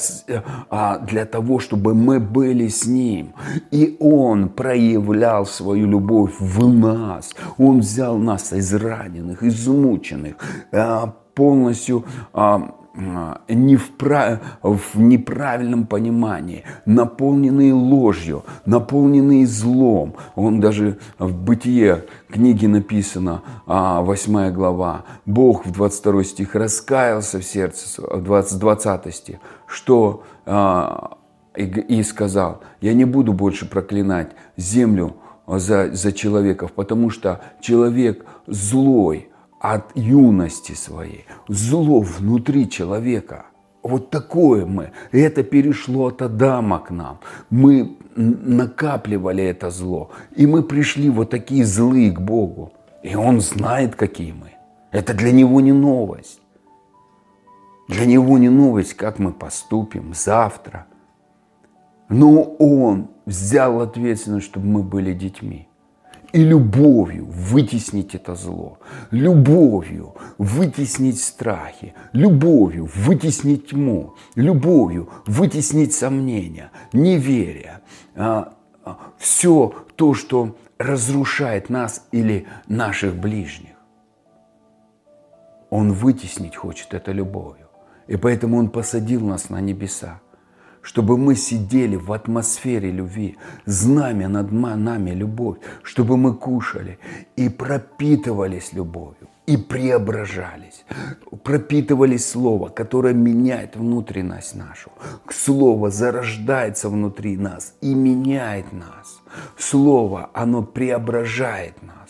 а, 0.69 0.99
для 0.99 1.25
того, 1.25 1.59
чтобы 1.59 1.95
мы 1.95 2.19
были 2.19 2.67
с 2.67 2.85
Ним. 2.85 3.33
И 3.71 3.97
Он 3.99 4.49
проявлял 4.49 5.45
свою 5.45 5.87
любовь 5.87 6.35
в 6.39 6.67
нас. 6.67 7.33
Он 7.57 7.79
взял 7.79 8.17
нас 8.17 8.53
израненных, 8.53 9.41
измученных, 9.43 10.35
э, 10.71 11.07
полностью 11.33 12.05
а, 12.33 12.75
не 12.95 13.75
в, 13.75 13.89
в 14.61 14.99
неправильном 14.99 15.87
понимании, 15.87 16.63
наполненные 16.85 17.73
ложью, 17.73 18.43
наполненные 18.65 19.47
злом. 19.47 20.15
Он 20.35 20.59
даже 20.59 20.99
в 21.17 21.33
Бытие 21.33 22.05
книге 22.29 22.67
написано, 22.67 23.41
8 23.65 24.37
а, 24.37 24.51
глава, 24.51 25.05
Бог 25.25 25.65
в 25.65 25.71
22 25.71 26.23
стих 26.23 26.55
раскаялся 26.55 27.39
в 27.39 27.43
сердце, 27.43 28.01
в 28.01 28.23
20, 28.23 28.59
20 28.59 29.15
стих, 29.15 29.37
что 29.65 30.23
и, 31.55 31.63
и 31.63 32.03
сказал, 32.03 32.61
я 32.81 32.93
не 32.93 33.05
буду 33.05 33.33
больше 33.33 33.67
проклинать 33.67 34.31
землю 34.57 35.15
за, 35.47 35.93
за 35.93 36.11
человеков, 36.11 36.71
потому 36.73 37.09
что 37.09 37.41
человек 37.59 38.25
злой 38.47 39.29
от 39.63 39.95
юности 39.95 40.73
своей, 40.73 41.25
зло 41.47 42.01
внутри 42.01 42.69
человека. 42.69 43.45
Вот 43.81 44.09
такое 44.09 44.65
мы. 44.65 44.91
Это 45.11 45.43
перешло 45.43 46.07
от 46.07 46.21
Адама 46.21 46.79
к 46.79 46.91
нам. 46.91 47.19
Мы 47.49 47.97
накапливали 48.15 49.43
это 49.43 49.71
зло. 49.71 50.11
И 50.35 50.45
мы 50.45 50.63
пришли 50.63 51.09
вот 51.09 51.29
такие 51.29 51.65
злые 51.65 52.11
к 52.11 52.21
Богу. 52.21 52.73
И 53.03 53.15
Он 53.15 53.41
знает, 53.41 53.95
какие 53.95 54.31
мы. 54.31 54.51
Это 54.91 55.13
для 55.13 55.31
Него 55.31 55.61
не 55.61 55.73
новость. 55.73 56.41
Для 57.87 58.05
Него 58.05 58.37
не 58.37 58.49
новость, 58.49 58.93
как 58.93 59.19
мы 59.19 59.31
поступим 59.31 60.13
завтра– 60.13 60.85
но 62.09 62.43
Он 62.59 63.09
взял 63.25 63.81
ответственность, 63.81 64.45
чтобы 64.45 64.67
мы 64.67 64.83
были 64.83 65.13
детьми. 65.13 65.67
И 66.33 66.43
любовью 66.43 67.27
вытеснить 67.27 68.15
это 68.15 68.33
зло, 68.33 68.79
любовью 69.11 70.15
вытеснить 70.39 71.21
страхи, 71.21 71.93
любовью 72.11 72.89
вытеснить 72.95 73.67
тьму, 73.67 74.15
любовью 74.33 75.09
вытеснить 75.27 75.93
сомнения, 75.93 76.71
неверие, 76.91 77.81
а, 78.15 78.55
а, 78.83 78.97
все 79.19 79.75
то, 79.95 80.15
что 80.15 80.57
разрушает 80.79 81.69
нас 81.69 82.07
или 82.11 82.47
наших 82.67 83.15
ближних. 83.15 83.75
Он 85.69 85.93
вытеснить 85.93 86.55
хочет 86.55 86.95
это 86.95 87.11
любовью. 87.11 87.67
И 88.07 88.17
поэтому 88.17 88.57
Он 88.57 88.69
посадил 88.69 89.21
нас 89.21 89.49
на 89.49 89.61
небеса 89.61 90.19
чтобы 90.83 91.17
мы 91.17 91.35
сидели 91.35 91.95
в 91.95 92.11
атмосфере 92.11 92.91
любви, 92.91 93.37
знамя 93.65 94.27
над 94.27 94.51
нами 94.51 95.11
любовь, 95.11 95.57
чтобы 95.81 96.17
мы 96.17 96.35
кушали 96.35 96.99
и 97.37 97.49
пропитывались 97.49 98.73
любовью, 98.73 99.29
и 99.47 99.57
преображались, 99.57 100.85
пропитывались 101.43 102.29
Слово, 102.29 102.69
которое 102.69 103.13
меняет 103.13 103.75
внутренность 103.75 104.55
нашу. 104.55 104.91
Слово 105.29 105.89
зарождается 105.89 106.89
внутри 106.89 107.37
нас 107.37 107.73
и 107.81 107.95
меняет 107.95 108.71
нас. 108.73 109.21
Слово, 109.57 110.29
оно 110.33 110.63
преображает 110.63 111.81
нас. 111.81 112.02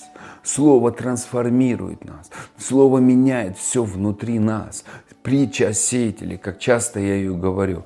Слово 0.44 0.92
трансформирует 0.92 2.04
нас. 2.06 2.30
Слово 2.58 3.00
меняет 3.00 3.58
все 3.58 3.84
внутри 3.84 4.40
нас. 4.40 4.84
Притча 5.24 5.70
о 5.70 5.74
сеятеле, 5.74 6.38
как 6.38 6.60
часто 6.60 7.00
я 7.00 7.16
ее 7.16 7.34
говорю. 7.34 7.86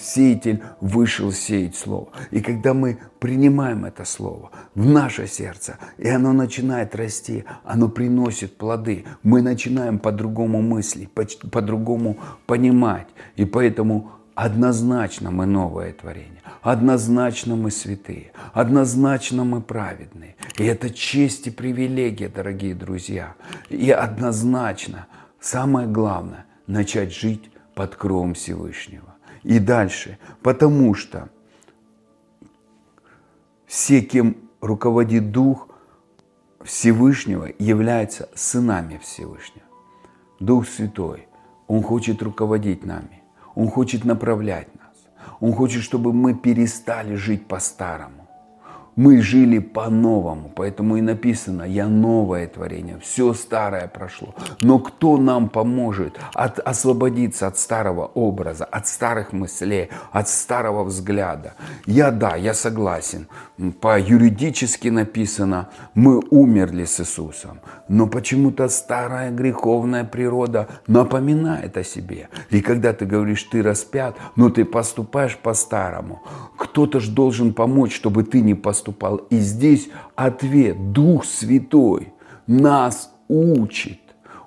Сеятель 0.00 0.62
вышел 0.80 1.32
сеять 1.32 1.76
Слово. 1.76 2.08
И 2.30 2.40
когда 2.40 2.74
мы 2.74 2.98
принимаем 3.20 3.84
это 3.84 4.04
Слово 4.04 4.50
в 4.74 4.86
наше 4.86 5.26
сердце, 5.26 5.78
и 5.98 6.08
оно 6.08 6.32
начинает 6.32 6.94
расти, 6.94 7.44
оно 7.64 7.88
приносит 7.88 8.56
плоды, 8.56 9.04
мы 9.22 9.42
начинаем 9.42 9.98
по-другому 9.98 10.60
мыслить, 10.62 11.10
по-другому 11.10 12.18
понимать. 12.46 13.08
И 13.36 13.44
поэтому 13.44 14.12
однозначно 14.34 15.30
мы 15.30 15.46
новое 15.46 15.92
творение. 15.92 16.42
Однозначно 16.62 17.56
мы 17.56 17.70
святые, 17.70 18.32
однозначно 18.52 19.44
мы 19.44 19.60
праведные. 19.60 20.36
И 20.58 20.64
это 20.64 20.90
честь 20.90 21.46
и 21.46 21.50
привилегия, 21.50 22.28
дорогие 22.28 22.74
друзья. 22.74 23.34
И 23.68 23.90
однозначно, 23.90 25.06
самое 25.40 25.88
главное, 25.88 26.46
начать 26.66 27.14
жить 27.14 27.50
под 27.74 27.96
кровом 27.96 28.34
Всевышнего. 28.34 29.14
И 29.42 29.58
дальше, 29.58 30.18
потому 30.42 30.94
что 30.94 31.28
все, 33.66 34.02
кем 34.02 34.36
руководит 34.60 35.32
Дух 35.32 35.68
Всевышнего, 36.62 37.48
являются 37.58 38.28
сынами 38.34 39.00
Всевышнего. 39.02 39.66
Дух 40.38 40.68
Святой, 40.68 41.26
Он 41.66 41.82
хочет 41.82 42.22
руководить 42.22 42.84
нами, 42.84 43.21
Он 43.54 43.68
хочет 43.68 44.04
направлять 44.04 44.68
нас. 44.74 44.92
Он 45.40 45.52
хочет, 45.52 45.82
чтобы 45.82 46.12
мы 46.12 46.34
перестали 46.34 47.14
жить 47.14 47.46
по-старому. 47.46 48.28
Мы 48.96 49.22
жили 49.22 49.58
по-новому. 49.58 50.52
Поэтому 50.54 50.96
и 50.96 51.00
написано, 51.00 51.62
я 51.62 51.88
новое 51.88 52.46
творение, 52.46 52.98
все 53.00 53.32
старое 53.34 53.88
прошло. 53.88 54.34
Но 54.60 54.78
кто 54.78 55.16
нам 55.16 55.48
поможет 55.48 56.18
от, 56.34 56.58
освободиться 56.58 57.46
от 57.46 57.58
старого 57.58 58.06
образа, 58.14 58.64
от 58.64 58.86
старых 58.86 59.32
мыслей, 59.32 59.88
от 60.12 60.28
старого 60.28 60.84
взгляда? 60.84 61.54
Я 61.86 62.10
да, 62.10 62.36
я 62.36 62.54
согласен. 62.54 63.28
По 63.80 63.98
юридически 63.98 64.88
написано, 64.88 65.70
мы 65.94 66.20
умерли 66.30 66.84
с 66.84 67.00
Иисусом. 67.00 67.60
Но 67.88 68.06
почему-то 68.06 68.68
старая 68.68 69.30
греховная 69.30 70.04
природа 70.04 70.68
напоминает 70.86 71.76
о 71.76 71.84
себе. 71.84 72.28
И 72.50 72.60
когда 72.60 72.92
ты 72.92 73.06
говоришь, 73.06 73.42
ты 73.44 73.62
распят, 73.62 74.16
но 74.36 74.50
ты 74.50 74.64
поступаешь 74.64 75.36
по-старому. 75.36 76.22
Кто-то 76.58 77.00
же 77.00 77.10
должен 77.10 77.54
помочь, 77.54 77.94
чтобы 77.94 78.24
ты 78.24 78.40
не 78.40 78.54
поступал 78.54 78.81
поступал. 78.82 79.16
И 79.30 79.38
здесь 79.38 79.88
ответ. 80.16 80.92
Дух 80.92 81.24
Святой 81.24 82.12
нас 82.46 83.12
учит, 83.28 84.00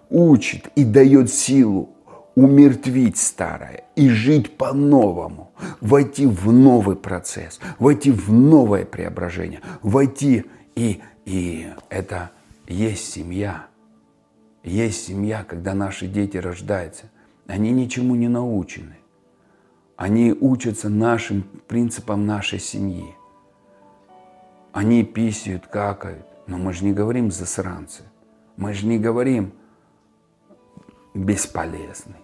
учит 0.10 0.70
и 0.75 0.84
дает 0.84 1.32
силу 1.32 1.89
умертвить 2.36 3.18
старое 3.18 3.86
и 3.96 4.10
жить 4.10 4.58
по-новому, 4.58 5.51
войти 5.80 6.25
в 6.25 6.51
новый 6.51 6.98
процесс, 6.98 7.62
войти 7.80 8.12
в 8.12 8.30
новое 8.32 8.84
преображение, 8.84 9.62
войти 9.82 10.44
и, 10.75 11.01
и 11.24 11.70
это 11.89 12.32
есть 12.68 13.10
семья. 13.13 13.68
Есть 14.65 15.06
семья, 15.06 15.46
когда 15.48 15.74
наши 15.74 16.08
дети 16.08 16.36
рождаются. 16.36 17.06
Они 17.48 17.72
ничему 17.72 18.15
не 18.15 18.27
научены. 18.27 18.98
Они 19.96 20.34
учатся 20.34 20.89
нашим 20.89 21.44
принципам 21.68 22.25
нашей 22.25 22.60
семьи. 22.60 23.15
Они 24.75 25.05
писают, 25.05 25.67
какают. 25.67 26.25
Но 26.48 26.58
мы 26.58 26.74
же 26.74 26.84
не 26.84 26.91
говорим 26.91 27.32
засранцы. 27.32 28.03
Мы 28.58 28.74
же 28.74 28.86
не 28.86 29.00
говорим 29.00 29.53
бесполезный. 31.13 32.20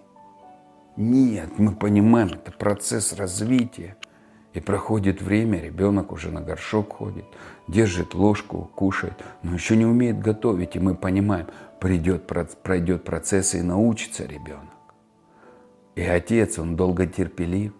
Нет, 0.98 1.58
мы 1.58 1.74
понимаем, 1.74 2.28
это 2.28 2.52
процесс 2.52 3.14
развития. 3.14 3.96
И 4.52 4.60
проходит 4.60 5.22
время, 5.22 5.62
ребенок 5.62 6.12
уже 6.12 6.30
на 6.30 6.42
горшок 6.42 6.92
ходит, 6.92 7.24
держит 7.68 8.12
ложку, 8.12 8.70
кушает, 8.74 9.14
но 9.42 9.54
еще 9.54 9.74
не 9.74 9.86
умеет 9.86 10.20
готовить. 10.20 10.76
И 10.76 10.78
мы 10.78 10.94
понимаем, 10.94 11.46
придет, 11.80 12.26
пройдет 12.62 13.02
процесс 13.02 13.54
и 13.54 13.62
научится 13.62 14.26
ребенок. 14.26 14.68
И 15.94 16.02
отец, 16.02 16.58
он 16.58 16.76
долго 16.76 17.06
терпелив. 17.06 17.72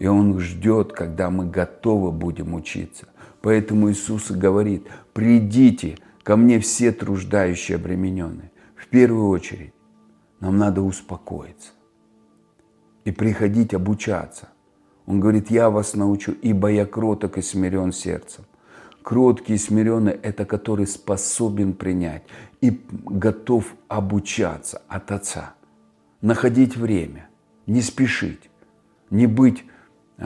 И 0.00 0.06
он 0.06 0.40
ждет, 0.40 0.94
когда 0.94 1.30
мы 1.30 1.46
готовы 1.46 2.10
будем 2.10 2.54
учиться. 2.54 3.06
Поэтому 3.42 3.90
Иисус 3.90 4.30
говорит, 4.30 4.88
придите 5.12 5.98
ко 6.22 6.36
мне 6.36 6.58
все 6.58 6.90
труждающие 6.90 7.76
обремененные. 7.76 8.50
В 8.74 8.88
первую 8.88 9.28
очередь 9.28 9.74
нам 10.40 10.56
надо 10.56 10.80
успокоиться 10.80 11.72
и 13.04 13.12
приходить 13.12 13.74
обучаться. 13.74 14.48
Он 15.04 15.20
говорит, 15.20 15.50
я 15.50 15.68
вас 15.68 15.94
научу, 15.94 16.32
ибо 16.32 16.68
я 16.68 16.86
кроток 16.86 17.36
и 17.36 17.42
смирен 17.42 17.92
сердцем. 17.92 18.44
Кроткий 19.02 19.54
и 19.54 19.58
смиренный– 19.58 20.12
это 20.22 20.46
который 20.46 20.86
способен 20.86 21.74
принять 21.74 22.22
и 22.62 22.80
готов 22.90 23.74
обучаться 23.88 24.80
от 24.88 25.12
Отца. 25.12 25.54
Находить 26.22 26.76
время, 26.76 27.28
не 27.66 27.82
спешить, 27.82 28.48
не 29.10 29.26
быть, 29.26 29.64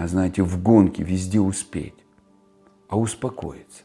знаете, 0.06 0.42
в 0.42 0.62
гонке, 0.62 1.04
везде 1.04 1.40
успеть 1.40 2.04
а 2.94 2.96
успокоиться. 2.96 3.82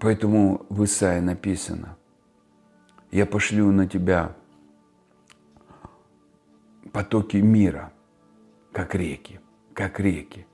Поэтому 0.00 0.64
в 0.70 0.84
Исаии 0.84 1.20
написано, 1.20 1.98
я 3.10 3.26
пошлю 3.26 3.70
на 3.72 3.86
тебя 3.86 4.34
потоки 6.92 7.36
мира, 7.36 7.92
как 8.72 8.94
реки, 8.94 9.40
как 9.74 10.00
реки. 10.00 10.46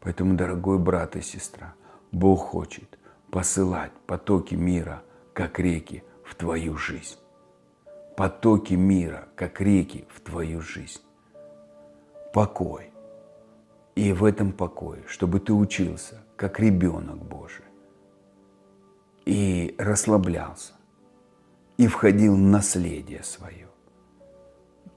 Поэтому, 0.00 0.36
дорогой 0.36 0.78
брат 0.78 1.16
и 1.16 1.20
сестра, 1.20 1.74
Бог 2.10 2.40
хочет 2.40 2.98
посылать 3.30 3.92
потоки 4.06 4.54
мира, 4.54 5.02
как 5.34 5.58
реки, 5.58 6.02
в 6.24 6.34
твою 6.34 6.78
жизнь. 6.78 7.18
Потоки 8.16 8.72
мира, 8.72 9.28
как 9.36 9.60
реки, 9.60 10.06
в 10.08 10.20
твою 10.20 10.62
жизнь. 10.62 11.02
Покой, 12.32 12.90
и 13.94 14.12
в 14.12 14.24
этом 14.24 14.52
покое, 14.52 15.02
чтобы 15.06 15.38
ты 15.38 15.52
учился, 15.52 16.22
как 16.36 16.58
ребенок 16.60 17.18
Божий, 17.18 17.64
и 19.26 19.74
расслаблялся, 19.78 20.72
и 21.76 21.86
входил 21.86 22.34
в 22.34 22.38
наследие 22.38 23.22
свое. 23.22 23.68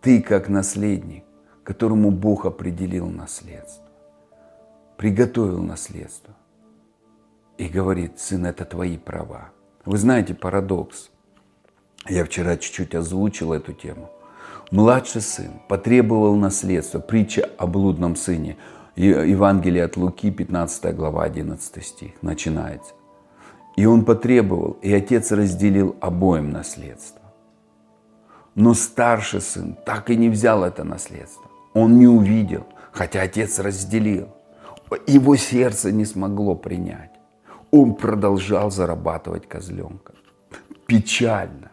Ты, 0.02 0.22
как 0.22 0.50
наследник, 0.50 1.26
которому 1.64 2.12
Бог 2.12 2.46
определил 2.46 3.08
наследство, 3.08 3.86
приготовил 4.98 5.62
наследство, 5.62 6.36
и 7.58 7.68
говорит, 7.68 8.20
сын, 8.20 8.46
это 8.46 8.66
твои 8.66 8.98
права. 8.98 9.50
Вы 9.86 9.98
знаете 9.98 10.34
парадокс. 10.34 11.10
Я 12.08 12.26
вчера 12.26 12.58
чуть-чуть 12.58 12.96
озвучил 12.96 13.54
эту 13.54 13.74
тему. 13.74 14.10
Младший 14.72 15.22
сын 15.22 15.52
потребовал 15.68 16.36
наследства, 16.36 17.00
притча 17.00 17.50
о 17.58 17.68
блудном 17.68 18.16
сыне– 18.16 18.58
Евангелие 18.96 19.84
от 19.84 19.98
Луки, 19.98 20.32
15 20.32 20.96
глава, 20.96 21.24
11 21.24 21.86
стих, 21.86 22.12
начинается. 22.22 22.94
И 23.76 23.86
он 23.86 24.06
потребовал, 24.06 24.78
и 24.82 24.94
отец 24.94 25.32
разделил 25.32 25.98
обоим 26.00 26.50
наследство. 26.50 27.22
Но 28.56 28.74
старший 28.74 29.42
сын 29.42 29.78
так 29.86 30.10
и 30.10 30.16
не 30.16 30.30
взял 30.30 30.64
это 30.64 30.86
наследство. 30.86 31.52
Он 31.74 32.00
не 32.00 32.08
увидел, 32.08 32.66
хотя 32.94 33.22
отец 33.24 33.60
разделил. 33.60 34.30
Его 35.08 35.36
сердце 35.36 35.92
не 35.92 36.06
смогло 36.06 36.56
принять. 36.56 37.12
Он 37.72 37.96
продолжал 37.96 38.72
зарабатывать 38.72 39.46
козленка. 39.46 40.14
Печально. 40.86 41.72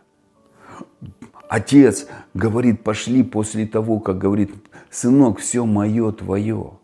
Отец 1.53 2.07
говорит, 2.33 2.83
пошли 2.83 3.23
после 3.23 3.67
того, 3.67 4.01
как 4.01 4.17
говорит, 4.17 4.55
сынок, 4.89 5.39
все 5.39 5.67
мое 5.67 6.11
твое. 6.11 6.79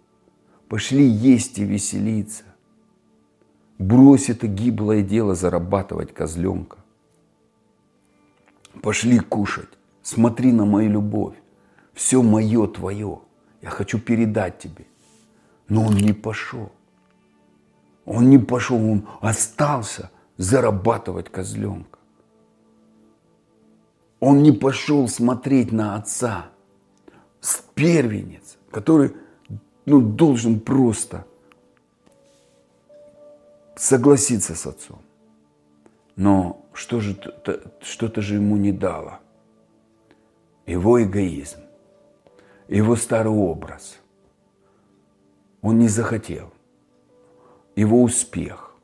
Пошли 0.69 1.07
есть 1.07 1.59
и 1.59 1.65
веселиться. 1.65 2.45
Брось 3.79 4.29
это 4.29 4.47
гиблое 4.47 5.01
дело 5.01 5.35
зарабатывать 5.35 6.13
козленка. 6.13 6.77
Пошли 8.83 9.21
кушать. 9.21 9.71
Смотри 10.03 10.53
на 10.53 10.67
мою 10.67 10.91
любовь. 10.91 11.37
Все 11.95 12.21
мое 12.21 12.67
твое. 12.67 13.21
Я 13.63 13.71
хочу 13.71 13.99
передать 13.99 14.59
тебе. 14.59 14.85
Но 15.71 15.87
он 15.87 15.95
не 15.95 16.13
пошел. 16.13 16.71
Он 18.05 18.29
не 18.29 18.37
пошел, 18.37 18.77
он 18.77 19.09
остался 19.23 20.11
зарабатывать 20.37 21.31
козленка. 21.31 21.88
Он 24.21 24.43
не 24.43 24.53
пошел 24.53 25.09
смотреть 25.09 25.73
на 25.73 25.97
отца. 25.97 26.51
Первенец, 27.75 28.59
который 28.73 29.15
ну, 29.87 30.01
должен 30.01 30.59
просто 30.59 31.25
согласиться 33.77 34.57
с 34.57 34.67
отцом. 34.67 34.99
Но 36.17 36.67
что 36.73 37.01
же, 37.01 37.17
что-то 37.81 38.21
же 38.21 38.35
ему 38.35 38.57
не 38.57 38.73
дало. 38.73 39.21
Его 40.67 41.01
эгоизм, 41.01 41.61
его 42.67 42.97
старый 42.97 43.33
образ. 43.33 43.99
Он 45.63 45.79
не 45.79 45.89
захотел. 45.89 46.53
Его 47.77 48.03
успех. 48.03 48.75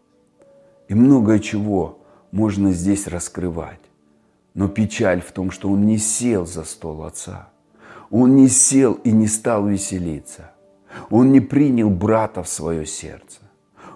И 0.87 0.95
многое 0.95 1.41
чего 1.41 1.99
можно 2.31 2.71
здесь 2.71 3.09
раскрывать. 3.09 3.81
Но 4.55 4.69
печаль 4.69 5.21
в 5.21 5.33
том, 5.33 5.51
что 5.51 5.69
он 5.69 5.85
не 5.85 5.99
сел 5.99 6.47
за 6.47 6.65
стол 6.65 7.05
отца. 7.05 7.49
Он 8.11 8.37
не 8.37 8.49
сел 8.49 8.95
и 8.95 9.11
не 9.11 9.27
стал 9.27 9.67
веселиться. 9.67 10.53
Он 11.11 11.33
не 11.33 11.41
принял 11.41 11.91
брата 11.91 12.43
в 12.43 12.49
свое 12.49 12.87
сердце. 12.87 13.41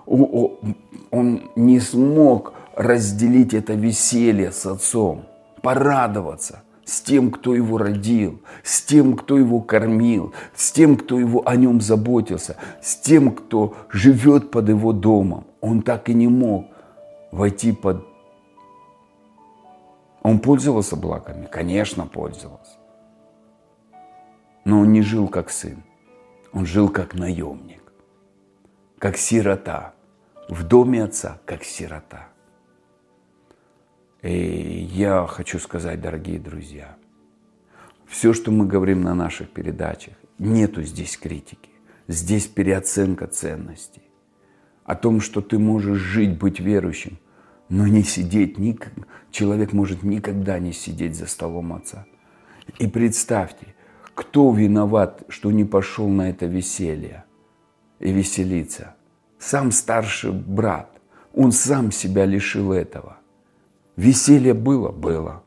Он 0.06 1.42
не 1.54 1.80
смог 1.80 2.54
разделить 2.74 3.54
это 3.54 3.74
веселье 3.74 4.52
с 4.52 4.66
отцом, 4.66 5.26
порадоваться 5.62 6.62
с 6.84 7.02
тем, 7.02 7.30
кто 7.30 7.54
его 7.54 7.76
родил, 7.76 8.40
с 8.62 8.80
тем, 8.82 9.14
кто 9.14 9.36
его 9.36 9.60
кормил, 9.60 10.32
с 10.54 10.72
тем, 10.72 10.96
кто 10.96 11.18
его 11.18 11.46
о 11.46 11.54
нем 11.56 11.80
заботился, 11.80 12.56
с 12.80 12.96
тем, 12.96 13.32
кто 13.32 13.76
живет 13.90 14.50
под 14.50 14.70
его 14.70 14.92
домом. 14.92 15.44
Он 15.60 15.82
так 15.82 16.08
и 16.08 16.14
не 16.14 16.28
мог 16.28 16.66
войти 17.30 17.72
под... 17.72 18.06
Он 20.22 20.40
пользовался 20.40 20.96
благами? 20.96 21.46
Конечно, 21.46 22.06
пользовался. 22.06 22.78
Но 24.64 24.80
он 24.80 24.92
не 24.92 25.02
жил 25.02 25.28
как 25.28 25.50
сын. 25.50 25.82
Он 26.52 26.66
жил 26.66 26.88
как 26.88 27.14
наемник. 27.14 27.82
как 28.98 29.16
сирота. 29.16 29.94
В 30.48 30.64
доме 30.64 31.04
отца, 31.04 31.40
как 31.44 31.62
сирота. 31.62 32.28
И 34.22 34.88
я 34.92 35.26
хочу 35.26 35.58
сказать, 35.58 36.00
дорогие 36.00 36.40
друзья, 36.40 36.96
все, 38.06 38.32
что 38.32 38.50
мы 38.50 38.66
говорим 38.66 39.02
на 39.02 39.14
наших 39.14 39.50
передачах, 39.50 40.14
нету 40.38 40.82
здесь 40.82 41.16
критики. 41.16 41.70
Здесь 42.08 42.46
переоценка 42.46 43.26
ценностей. 43.26 44.02
О 44.84 44.96
том, 44.96 45.20
что 45.20 45.42
ты 45.42 45.58
можешь 45.58 45.98
жить, 45.98 46.38
быть 46.38 46.58
верующим, 46.58 47.18
но 47.68 47.86
не 47.86 48.02
сидеть, 48.02 48.58
ник... 48.58 48.92
человек 49.30 49.72
может 49.72 50.02
никогда 50.02 50.58
не 50.58 50.72
сидеть 50.72 51.16
за 51.16 51.26
столом 51.26 51.72
отца. 51.72 52.06
И 52.78 52.86
представьте, 52.86 53.74
кто 54.14 54.52
виноват, 54.52 55.22
что 55.28 55.50
не 55.50 55.64
пошел 55.64 56.08
на 56.08 56.30
это 56.30 56.46
веселье 56.46 57.24
и 58.00 58.12
веселиться? 58.12 58.96
Сам 59.38 59.70
старший 59.70 60.32
брат. 60.32 60.90
Он 61.34 61.52
сам 61.52 61.92
себя 61.92 62.24
лишил 62.24 62.72
этого. 62.72 63.18
Веселье 63.96 64.54
было? 64.54 64.90
Было. 64.90 65.42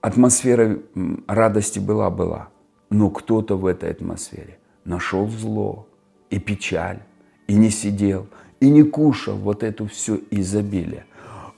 Атмосфера 0.00 0.78
радости 1.26 1.78
была? 1.78 2.10
Была. 2.10 2.48
Но 2.90 3.10
кто-то 3.10 3.56
в 3.56 3.66
этой 3.66 3.90
атмосфере 3.90 4.58
нашел 4.84 5.28
зло 5.28 5.88
и 6.30 6.38
печаль, 6.38 7.02
и 7.46 7.54
не 7.54 7.70
сидел, 7.70 8.28
и 8.60 8.70
не 8.70 8.82
кушал 8.82 9.36
вот 9.36 9.62
эту 9.62 9.86
все 9.86 10.20
изобилие. 10.30 11.06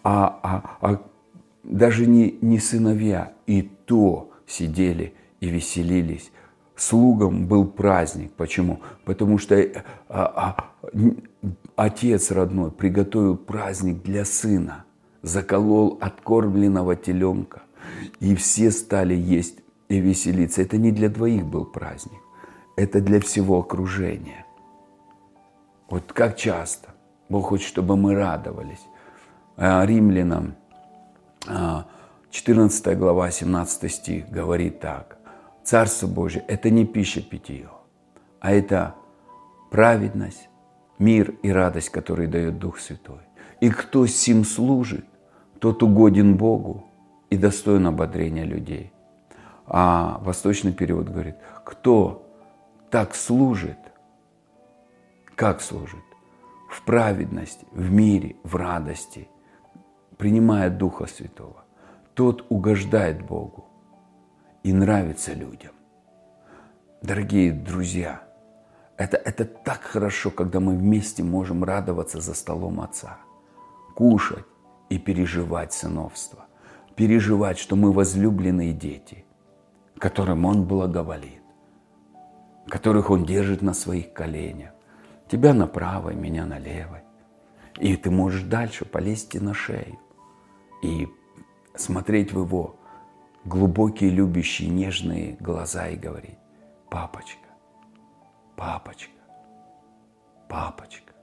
А, 0.04 0.38
а, 0.42 0.76
а 0.80 1.02
даже 1.62 2.06
не, 2.06 2.38
не 2.40 2.58
сыновья, 2.58 3.32
и 3.46 3.62
то 3.62 4.30
сидели 4.46 5.14
и 5.40 5.48
веселились. 5.48 6.30
Слугам 6.76 7.46
был 7.46 7.66
праздник. 7.66 8.32
Почему? 8.32 8.80
Потому 9.04 9.38
что 9.38 9.56
а, 10.08 10.56
а, 10.88 10.90
отец 11.76 12.30
родной 12.30 12.70
приготовил 12.70 13.36
праздник 13.36 14.02
для 14.02 14.24
сына, 14.24 14.84
заколол 15.22 15.98
откормленного 16.00 16.96
теленка, 16.96 17.62
и 18.20 18.34
все 18.34 18.70
стали 18.70 19.14
есть 19.14 19.58
и 19.88 20.00
веселиться. 20.00 20.62
Это 20.62 20.78
не 20.78 20.92
для 20.92 21.08
двоих 21.08 21.44
был 21.44 21.64
праздник, 21.64 22.20
это 22.76 23.00
для 23.00 23.20
всего 23.20 23.60
окружения. 23.60 24.46
Вот 25.88 26.12
как 26.12 26.36
часто 26.36 26.91
Бог 27.32 27.46
хочет, 27.46 27.66
чтобы 27.66 27.96
мы 27.96 28.14
радовались. 28.14 28.86
А, 29.56 29.86
римлянам 29.86 30.54
14 32.30 32.86
а, 32.86 32.94
глава, 32.94 33.30
17 33.30 33.90
стих 33.90 34.28
говорит 34.28 34.80
так. 34.80 35.16
Царство 35.64 36.06
Божие– 36.06 36.44
это 36.48 36.68
не 36.68 36.84
пища 36.84 37.22
питье, 37.22 37.70
а 38.38 38.52
это 38.52 38.94
праведность, 39.70 40.50
мир 40.98 41.34
и 41.42 41.50
радость, 41.50 41.88
которые 41.88 42.28
дает 42.28 42.58
Дух 42.58 42.78
Святой. 42.78 43.22
И 43.60 43.70
кто 43.70 44.06
сим 44.06 44.44
служит, 44.44 45.06
тот 45.58 45.82
угоден 45.82 46.36
Богу 46.36 46.84
и 47.30 47.38
достоин 47.38 47.86
ободрения 47.86 48.44
людей. 48.44 48.92
А 49.66 50.18
восточный 50.22 50.74
перевод 50.74 51.08
говорит, 51.08 51.36
кто 51.64 52.28
так 52.90 53.14
служит, 53.14 53.78
как 55.34 55.62
служит? 55.62 56.11
В 56.72 56.84
праведности, 56.84 57.66
в 57.70 57.90
мире, 57.90 58.36
в 58.44 58.56
радости, 58.56 59.28
принимая 60.16 60.70
Духа 60.70 61.06
Святого. 61.06 61.64
Тот 62.14 62.46
угождает 62.48 63.26
Богу 63.26 63.66
и 64.62 64.72
нравится 64.72 65.34
людям. 65.34 65.72
Дорогие 67.02 67.52
друзья, 67.52 68.22
это, 68.96 69.18
это 69.18 69.44
так 69.44 69.82
хорошо, 69.82 70.30
когда 70.30 70.60
мы 70.60 70.74
вместе 70.74 71.22
можем 71.22 71.62
радоваться 71.62 72.22
за 72.22 72.32
столом 72.32 72.80
Отца, 72.80 73.18
кушать 73.94 74.46
и 74.88 74.98
переживать 74.98 75.74
сыновство, 75.74 76.46
переживать, 76.96 77.58
что 77.58 77.76
мы 77.76 77.92
возлюбленные 77.92 78.72
дети, 78.72 79.26
которым 79.98 80.46
Он 80.46 80.64
благоволит, 80.64 81.42
которых 82.66 83.10
Он 83.10 83.26
держит 83.26 83.60
на 83.60 83.74
своих 83.74 84.14
коленях, 84.14 84.70
тебя 85.32 85.54
на 85.54 85.66
правой, 85.66 86.14
меня 86.14 86.44
на 86.44 86.58
левой. 86.58 87.00
И 87.80 87.96
ты 87.96 88.10
можешь 88.10 88.42
дальше 88.42 88.84
полезть 88.84 89.34
на 89.40 89.54
шею 89.54 89.98
и 90.82 91.08
смотреть 91.74 92.34
в 92.34 92.40
Его 92.40 92.76
глубокие, 93.46 94.10
любящие, 94.10 94.68
нежные 94.68 95.38
глаза 95.40 95.88
и 95.88 95.96
говорить, 95.96 96.36
папочка, 96.90 97.48
папочка, 98.56 99.10
папочка. 100.50 101.14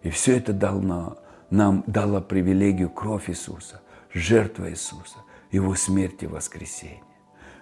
И 0.00 0.08
все 0.08 0.38
это 0.38 0.54
дал 0.54 0.80
на, 0.80 1.18
нам 1.50 1.84
дало 1.86 2.22
привилегию 2.22 2.88
кровь 2.88 3.28
Иисуса, 3.28 3.82
жертва 4.14 4.70
Иисуса, 4.70 5.18
Его 5.50 5.74
смерть 5.74 6.22
и 6.22 6.26
воскресение. 6.26 7.04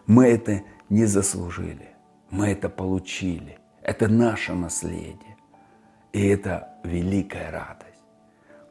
Мы 0.07 0.29
это 0.29 0.63
не 0.89 1.07
заслужили, 1.07 1.89
мы 2.31 2.47
это 2.47 2.69
получили. 2.69 3.59
Это 3.83 4.07
наше 4.09 4.55
наследие. 4.55 5.30
И 6.13 6.27
это 6.27 6.69
великая 6.85 7.51
радость. 7.51 7.87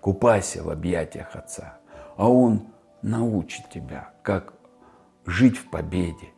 Купайся 0.02 0.63
в 0.63 0.69
объятиях 0.69 1.36
Отца, 1.36 1.78
а 2.17 2.30
Он 2.30 2.67
научит 3.02 3.69
тебя, 3.69 4.10
как 4.23 4.54
жить 5.25 5.58
в 5.58 5.69
победе, 5.69 6.30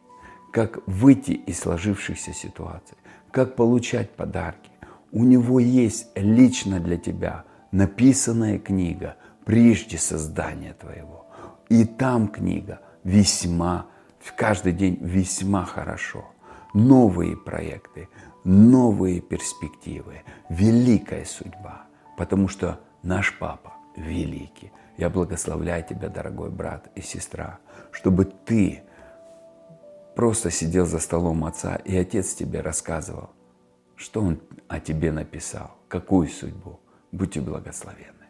как 0.52 0.80
выйти 0.88 1.32
из 1.32 1.60
сложившихся 1.60 2.34
ситуаций, 2.34 2.98
как 3.32 3.56
получать 3.56 4.12
подарки. 4.12 4.72
У 5.12 5.24
него 5.24 5.60
есть 5.60 6.08
лично 6.16 6.80
для 6.80 6.98
тебя 6.98 7.46
написанная 7.72 8.60
книга 8.60 9.16
прежде 9.46 9.98
создания 9.98 10.74
твоего. 10.74 11.28
И 11.70 11.86
там 11.86 12.28
книга 12.28 12.82
весьма, 13.04 13.88
в 14.20 14.36
каждый 14.36 14.74
день 14.74 14.98
весьма 15.02 15.66
хорошо. 15.66 16.31
Новые 16.74 17.36
проекты, 17.36 18.08
новые 18.44 19.22
перспективы, 19.22 20.22
великая 20.50 21.26
судьба. 21.26 21.88
Потому 22.18 22.48
что 22.48 22.80
наш 23.04 23.38
папа 23.38 23.74
великий. 23.96 24.72
Я 24.98 25.10
благословляю 25.10 25.84
тебя, 25.84 26.10
дорогой 26.10 26.50
брат 26.50 26.90
и 26.96 27.02
сестра, 27.02 27.60
чтобы 27.92 28.26
ты 28.26 28.84
просто 30.16 30.52
сидел 30.52 30.86
за 30.86 31.00
столом 31.00 31.46
отца, 31.46 31.76
и 31.76 31.96
отец 31.98 32.34
тебе 32.34 32.62
рассказывал, 32.62 33.32
что 33.96 34.22
он 34.22 34.42
о 34.68 34.80
тебе 34.80 35.12
написал, 35.12 35.78
какую 35.88 36.28
судьбу. 36.28 36.80
Будьте 37.12 37.42
благословенны. 37.42 38.21